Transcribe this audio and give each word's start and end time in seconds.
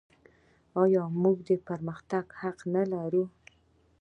آیا 0.83 1.03
موږ 1.21 1.37
د 1.49 1.51
پرمختګ 1.67 2.25
حق 2.41 2.59
نلرو؟ 2.73 3.25